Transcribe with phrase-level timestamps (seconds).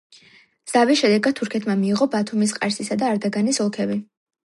[0.71, 4.05] ზავის შედეგად თურქეთმა მიიღო ბათუმის, ყარსისა და არდაგანის ოლქები.